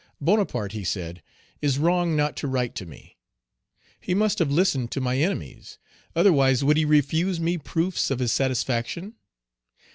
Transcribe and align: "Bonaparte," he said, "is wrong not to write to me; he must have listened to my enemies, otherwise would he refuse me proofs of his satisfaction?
"Bonaparte," 0.19 0.71
he 0.71 0.83
said, 0.83 1.21
"is 1.61 1.77
wrong 1.77 2.15
not 2.15 2.35
to 2.37 2.47
write 2.47 2.73
to 2.73 2.87
me; 2.87 3.19
he 3.99 4.15
must 4.15 4.39
have 4.39 4.49
listened 4.49 4.89
to 4.89 4.99
my 4.99 5.15
enemies, 5.19 5.77
otherwise 6.15 6.63
would 6.63 6.77
he 6.77 6.85
refuse 6.85 7.39
me 7.39 7.55
proofs 7.55 8.09
of 8.09 8.17
his 8.17 8.31
satisfaction? 8.31 9.13